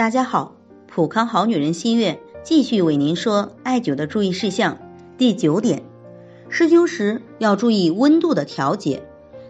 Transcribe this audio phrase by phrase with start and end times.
[0.00, 0.54] 大家好，
[0.86, 4.78] 普康好女人心悦继续为您说艾灸的注意事项。
[5.18, 5.82] 第九点，
[6.48, 9.02] 施灸时要注意温度的调节。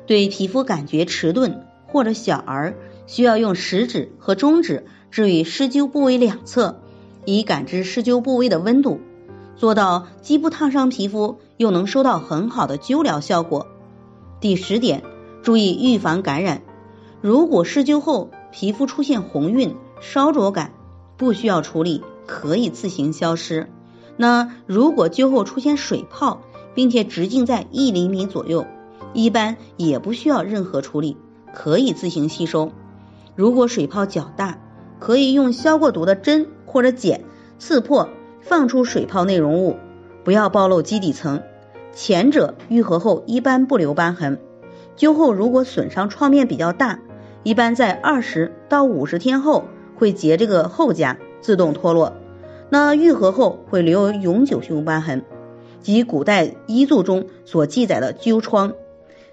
[0.08, 2.74] 对皮肤感觉迟钝或者小儿，
[3.06, 6.80] 需要用食指和中指置于施灸部位两侧，
[7.24, 8.98] 以感知施灸部位的温度，
[9.54, 13.68] 做到既不烫伤皮肤，又能收到很好的灸疗效果。
[14.40, 15.04] 第十点，
[15.44, 16.62] 注意预防感染。
[17.20, 20.72] 如果施灸后皮肤出现红晕、烧灼感，
[21.16, 23.68] 不需要处理，可以自行消失。
[24.16, 26.40] 那如果灸后出现水泡，
[26.74, 28.66] 并且直径在一厘米左右，
[29.12, 31.16] 一般也不需要任何处理，
[31.52, 32.72] 可以自行吸收。
[33.36, 34.58] 如果水泡较大，
[34.98, 37.24] 可以用消过毒的针或者剪
[37.58, 38.08] 刺破，
[38.40, 39.76] 放出水泡内容物，
[40.24, 41.42] 不要暴露基底层。
[41.92, 44.38] 前者愈合后一般不留瘢痕，
[44.96, 47.00] 灸后如果损伤创面比较大。
[47.42, 49.64] 一般在二十到五十天后
[50.00, 52.14] 会结这个后痂，自动脱落。
[52.70, 55.22] 那愈合后会留有永久性瘢痕，
[55.82, 58.72] 即古代医嘱中所记载的灸疮。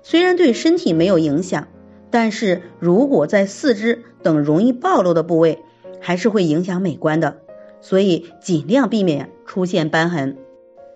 [0.03, 1.69] 虽然对身体没有影响，
[2.11, 5.63] 但是如果在四肢等容易暴露的部位，
[6.01, 7.37] 还是会影响美观的。
[7.79, 10.35] 所以尽量避免出现瘢痕。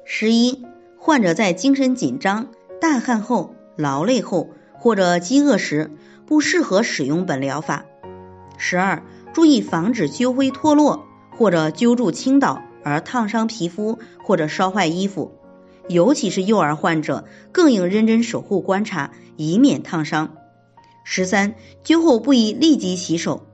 [0.04, 0.66] 十一，
[0.98, 2.48] 患者在精神紧张、
[2.82, 5.92] 大汗后、劳累后或者饥饿时。
[6.28, 7.84] 不适合使用本疗法。
[8.58, 9.04] 十二，
[9.34, 15.32] 注意防止灸灰脱落或者灸住倾倒而烫伤皮肤或者烧坏衣服，
[15.88, 20.34] 尤其是幼儿患者，更应认真守护观察，以免烫伤。
[21.04, 23.48] 十三，灸后不宜立即洗手，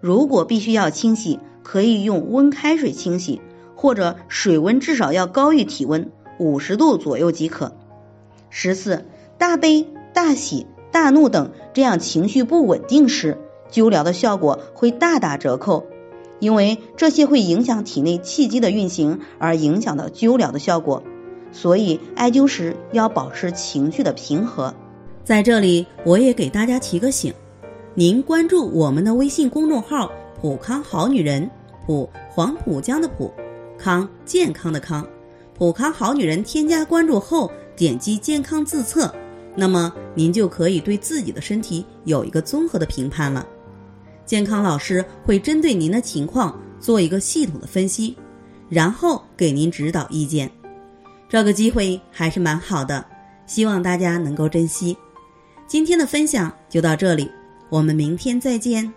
[0.00, 3.40] 如果必须要清洗，可以用温开水清洗，
[3.74, 7.76] 或者水温至少要高于体温五十度左右即可。
[8.50, 9.06] 十四，
[9.38, 10.66] 大悲大喜。
[10.92, 13.36] 大怒等这样情绪不稳定时，
[13.74, 15.86] 灸疗的效果会大打折扣，
[16.38, 21.02] 因为这些会影响体内气机的运行，而影响到灸疗的效果。
[21.50, 24.72] 所以艾灸时要保持情绪的平和。
[25.24, 27.34] 在这里，我也给大家提个醒：
[27.94, 31.50] 您关注我们的微信公众号“普康好女人”，
[31.84, 33.32] 普黄浦江的普，
[33.76, 35.04] 康健康的康，
[35.58, 36.44] 普康好女人。
[36.44, 39.12] 添加关注后，点击健康自测。
[39.56, 43.46] 那么您就可以对自己的身体有一个综合的评判了。
[44.24, 48.16] 健康老师会针对您的情况做一个系统的分析，
[48.68, 50.50] 然后给您指导意见。
[51.28, 53.04] 这个机会还是蛮好的，
[53.46, 54.96] 希望大家能够珍惜。
[55.66, 57.30] 今天的分享就到这里，
[57.68, 58.92] 我们明天再见。